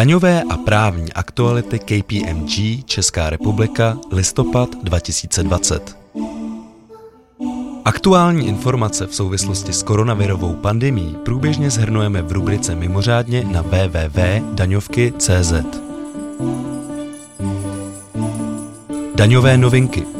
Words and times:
Daňové 0.00 0.42
a 0.50 0.56
právní 0.56 1.12
aktuality 1.12 1.78
KPMG 1.78 2.84
Česká 2.84 3.30
republika 3.30 3.98
listopad 4.12 4.68
2020. 4.82 5.96
Aktuální 7.84 8.48
informace 8.48 9.06
v 9.06 9.14
souvislosti 9.14 9.72
s 9.72 9.82
koronavirovou 9.82 10.54
pandemí 10.54 11.16
průběžně 11.24 11.70
zhrnujeme 11.70 12.22
v 12.22 12.32
rubrice 12.32 12.74
Mimořádně 12.74 13.44
na 13.44 13.62
www.daňovky.cz. 13.62 15.52
Daňové 19.14 19.56
novinky 19.56 20.19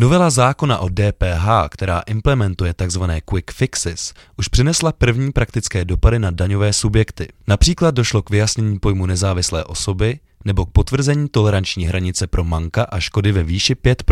Novela 0.00 0.30
zákona 0.30 0.78
o 0.78 0.88
DPH, 0.88 1.68
která 1.68 2.00
implementuje 2.00 2.74
tzv. 2.74 3.02
quick 3.24 3.50
fixes, 3.50 4.14
už 4.36 4.48
přinesla 4.48 4.92
první 4.92 5.32
praktické 5.32 5.84
dopady 5.84 6.18
na 6.18 6.30
daňové 6.30 6.72
subjekty. 6.72 7.28
Například 7.46 7.94
došlo 7.94 8.22
k 8.22 8.30
vyjasnění 8.30 8.78
pojmu 8.78 9.06
nezávislé 9.06 9.64
osoby 9.64 10.18
nebo 10.44 10.66
k 10.66 10.70
potvrzení 10.70 11.28
toleranční 11.28 11.86
hranice 11.86 12.26
pro 12.26 12.44
manka 12.44 12.82
a 12.82 13.00
škody 13.00 13.32
ve 13.32 13.42
výši 13.42 13.74
5 13.74 14.02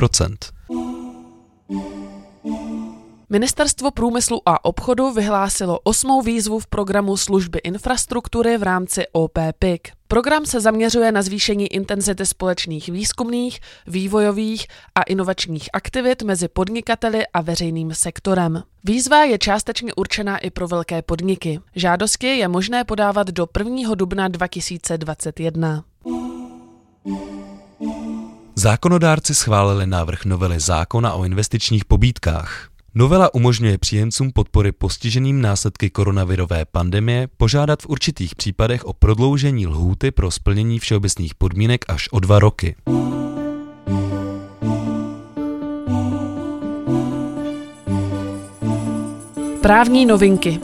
Ministerstvo 3.30 3.90
průmyslu 3.90 4.42
a 4.46 4.64
obchodu 4.64 5.12
vyhlásilo 5.12 5.78
osmou 5.84 6.22
výzvu 6.22 6.58
v 6.58 6.66
programu 6.66 7.16
služby 7.16 7.58
infrastruktury 7.58 8.58
v 8.58 8.62
rámci 8.62 9.04
OPPIC. 9.12 9.80
Program 10.08 10.46
se 10.46 10.60
zaměřuje 10.60 11.12
na 11.12 11.22
zvýšení 11.22 11.66
intenzity 11.66 12.26
společných 12.26 12.88
výzkumných, 12.88 13.60
vývojových 13.86 14.66
a 14.94 15.02
inovačních 15.02 15.68
aktivit 15.72 16.22
mezi 16.22 16.48
podnikateli 16.48 17.26
a 17.34 17.40
veřejným 17.40 17.94
sektorem. 17.94 18.62
Výzva 18.84 19.24
je 19.24 19.38
částečně 19.38 19.94
určená 19.94 20.38
i 20.38 20.50
pro 20.50 20.68
velké 20.68 21.02
podniky. 21.02 21.60
Žádosti 21.74 22.26
je 22.26 22.48
možné 22.48 22.84
podávat 22.84 23.26
do 23.26 23.46
1. 23.58 23.94
dubna 23.94 24.28
2021. 24.28 25.84
Zákonodárci 28.54 29.34
schválili 29.34 29.86
návrh 29.86 30.24
novely 30.24 30.60
zákona 30.60 31.12
o 31.12 31.24
investičních 31.24 31.84
pobídkách. 31.84 32.75
Novela 32.98 33.34
umožňuje 33.34 33.78
příjemcům 33.78 34.32
podpory 34.32 34.72
postiženým 34.72 35.40
následky 35.40 35.90
koronavirové 35.90 36.64
pandemie 36.64 37.28
požádat 37.36 37.82
v 37.82 37.86
určitých 37.86 38.34
případech 38.34 38.84
o 38.84 38.92
prodloužení 38.92 39.66
lhůty 39.66 40.10
pro 40.10 40.30
splnění 40.30 40.78
všeobecných 40.78 41.34
podmínek 41.34 41.84
až 41.88 42.08
o 42.12 42.20
dva 42.20 42.38
roky. 42.38 42.76
Právní 49.60 50.06
novinky. 50.06 50.60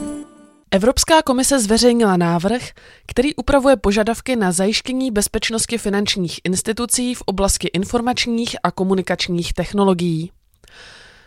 Evropská 0.71 1.21
komise 1.21 1.59
zveřejnila 1.59 2.17
návrh, 2.17 2.69
který 3.07 3.35
upravuje 3.35 3.75
požadavky 3.75 4.35
na 4.35 4.51
zajištění 4.51 5.11
bezpečnosti 5.11 5.77
finančních 5.77 6.39
institucí 6.43 7.15
v 7.15 7.21
oblasti 7.21 7.67
informačních 7.67 8.55
a 8.63 8.71
komunikačních 8.71 9.53
technologií. 9.53 10.31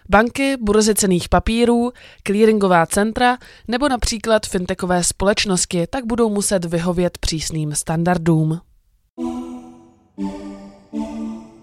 Banky, 0.08 0.56
burzy 0.60 0.94
cených 0.94 1.28
papírů, 1.28 1.92
clearingová 2.26 2.86
centra 2.86 3.38
nebo 3.68 3.88
například 3.88 4.46
fintechové 4.46 5.04
společnosti 5.04 5.86
tak 5.90 6.06
budou 6.06 6.30
muset 6.30 6.64
vyhovět 6.64 7.18
přísným 7.18 7.74
standardům. 7.74 8.60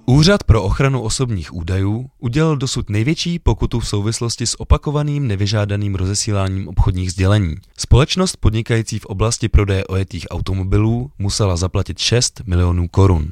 Úřad 0.05 0.43
pro 0.43 0.63
ochranu 0.63 1.01
osobních 1.01 1.53
údajů 1.53 2.05
udělal 2.19 2.57
dosud 2.57 2.89
největší 2.89 3.39
pokutu 3.39 3.79
v 3.79 3.87
souvislosti 3.87 4.47
s 4.47 4.59
opakovaným 4.61 5.27
nevyžádaným 5.27 5.95
rozesíláním 5.95 6.67
obchodních 6.67 7.11
sdělení. 7.11 7.55
Společnost 7.77 8.37
podnikající 8.37 8.99
v 8.99 9.05
oblasti 9.05 9.49
prodeje 9.49 9.85
ojetých 9.85 10.25
automobilů 10.29 11.11
musela 11.19 11.55
zaplatit 11.55 11.97
6 11.97 12.41
milionů 12.45 12.87
korun. 12.87 13.31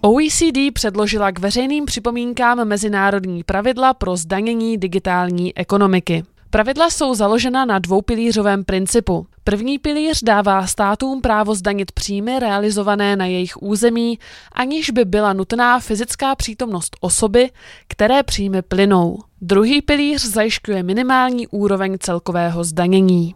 OECD 0.00 0.72
předložila 0.74 1.32
k 1.32 1.38
veřejným 1.38 1.84
připomínkám 1.84 2.64
mezinárodní 2.64 3.44
pravidla 3.44 3.94
pro 3.94 4.16
zdanění 4.16 4.78
digitální 4.78 5.56
ekonomiky. 5.56 6.24
Pravidla 6.50 6.90
jsou 6.90 7.14
založena 7.14 7.64
na 7.64 7.78
dvoupilířovém 7.78 8.64
principu. 8.64 9.26
První 9.44 9.78
pilíř 9.78 10.22
dává 10.22 10.66
státům 10.66 11.20
právo 11.20 11.54
zdanit 11.54 11.92
příjmy 11.92 12.38
realizované 12.38 13.16
na 13.16 13.26
jejich 13.26 13.62
území, 13.62 14.18
aniž 14.52 14.90
by 14.90 15.04
byla 15.04 15.32
nutná 15.32 15.80
fyzická 15.80 16.34
přítomnost 16.34 16.96
osoby, 17.00 17.50
které 17.88 18.22
příjmy 18.22 18.62
plynou. 18.62 19.18
Druhý 19.40 19.82
pilíř 19.82 20.24
zajišťuje 20.24 20.82
minimální 20.82 21.46
úroveň 21.46 21.96
celkového 22.00 22.64
zdanění. 22.64 23.34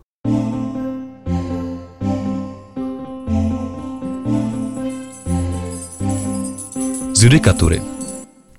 Z 7.22 7.24
judikatury. 7.24 7.82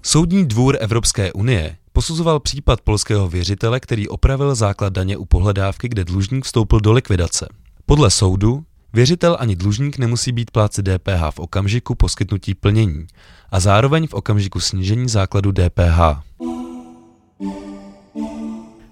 Soudní 0.01 0.45
dvůr 0.45 0.77
Evropské 0.79 1.33
unie 1.33 1.77
posuzoval 1.93 2.39
případ 2.39 2.81
polského 2.81 3.27
věřitele, 3.27 3.79
který 3.79 4.07
opravil 4.07 4.55
základ 4.55 4.93
daně 4.93 5.17
u 5.17 5.25
pohledávky, 5.25 5.89
kde 5.89 6.03
dlužník 6.03 6.45
vstoupil 6.45 6.79
do 6.79 6.91
likvidace. 6.91 7.47
Podle 7.85 8.09
soudu 8.11 8.63
věřitel 8.93 9.37
ani 9.39 9.55
dlužník 9.55 9.97
nemusí 9.97 10.31
být 10.31 10.51
pláci 10.51 10.83
DPH 10.83 11.31
v 11.31 11.39
okamžiku 11.39 11.95
poskytnutí 11.95 12.55
plnění 12.55 13.07
a 13.51 13.59
zároveň 13.59 14.07
v 14.07 14.13
okamžiku 14.13 14.59
snížení 14.59 15.09
základu 15.09 15.51
DPH. 15.51 15.99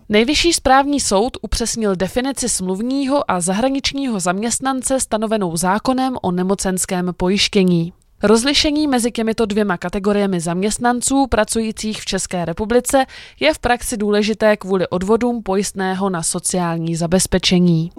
Nejvyšší 0.09 0.53
správní 0.53 0.99
soud 0.99 1.37
upřesnil 1.41 1.95
definici 1.95 2.49
smluvního 2.49 3.31
a 3.31 3.41
zahraničního 3.41 4.19
zaměstnance 4.19 4.99
stanovenou 4.99 5.57
zákonem 5.57 6.17
o 6.21 6.31
nemocenském 6.31 7.13
pojištění. 7.17 7.93
Rozlišení 8.23 8.87
mezi 8.87 9.11
těmito 9.11 9.45
dvěma 9.45 9.77
kategoriemi 9.77 10.39
zaměstnanců 10.39 11.27
pracujících 11.27 12.01
v 12.01 12.05
České 12.05 12.45
republice 12.45 13.05
je 13.39 13.53
v 13.53 13.59
praxi 13.59 13.97
důležité 13.97 14.57
kvůli 14.57 14.87
odvodům 14.87 15.43
pojistného 15.43 16.09
na 16.09 16.23
sociální 16.23 16.95
zabezpečení. 16.95 17.91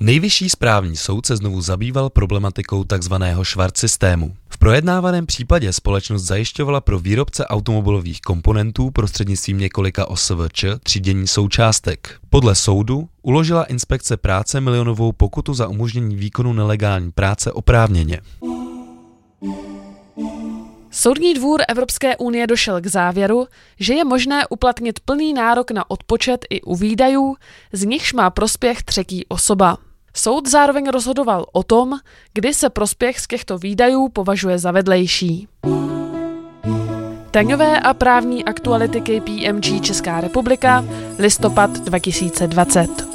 Nejvyšší 0.00 0.48
správní 0.48 0.96
soud 0.96 1.26
se 1.26 1.36
znovu 1.36 1.60
zabýval 1.60 2.10
problematikou 2.10 2.84
tzv. 2.84 3.14
švart 3.42 3.76
systému. 3.76 4.34
Projednávaném 4.64 5.26
případě 5.26 5.72
společnost 5.72 6.22
zajišťovala 6.22 6.80
pro 6.80 6.98
výrobce 6.98 7.46
automobilových 7.46 8.20
komponentů 8.20 8.90
prostřednictvím 8.90 9.58
několika 9.58 10.08
OSVČ 10.08 10.64
třídění 10.82 11.26
součástek. 11.26 12.18
Podle 12.30 12.54
soudu 12.54 13.08
uložila 13.22 13.64
inspekce 13.64 14.16
práce 14.16 14.60
milionovou 14.60 15.12
pokutu 15.12 15.54
za 15.54 15.68
umožnění 15.68 16.16
výkonu 16.16 16.52
nelegální 16.52 17.12
práce 17.12 17.52
oprávněně. 17.52 18.20
Soudní 20.90 21.34
dvůr 21.34 21.62
Evropské 21.68 22.16
unie 22.16 22.46
došel 22.46 22.80
k 22.80 22.86
závěru, 22.86 23.46
že 23.80 23.94
je 23.94 24.04
možné 24.04 24.46
uplatnit 24.46 25.00
plný 25.00 25.32
nárok 25.32 25.70
na 25.70 25.90
odpočet 25.90 26.44
i 26.50 26.62
u 26.62 26.76
výdajů, 26.76 27.36
z 27.72 27.84
nichž 27.84 28.12
má 28.12 28.30
prospěch 28.30 28.82
třetí 28.82 29.26
osoba. 29.28 29.78
Soud 30.16 30.48
zároveň 30.48 30.88
rozhodoval 30.88 31.46
o 31.52 31.62
tom, 31.62 31.98
kdy 32.34 32.54
se 32.54 32.70
prospěch 32.70 33.20
z 33.20 33.26
těchto 33.26 33.58
výdajů 33.58 34.08
považuje 34.08 34.58
za 34.58 34.70
vedlejší. 34.70 35.48
Daňové 37.32 37.80
a 37.80 37.94
právní 37.94 38.44
aktuality 38.44 39.00
KPMG 39.00 39.82
Česká 39.82 40.20
republika, 40.20 40.84
listopad 41.18 41.70
2020. 41.70 43.13